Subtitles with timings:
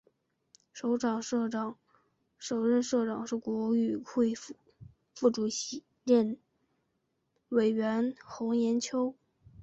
[0.73, 1.21] 首任
[2.81, 4.33] 社长是国语会
[5.13, 5.47] 副主
[6.05, 6.37] 任
[7.49, 9.13] 委员洪炎秋。